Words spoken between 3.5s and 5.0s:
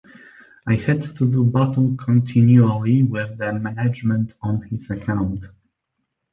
management on his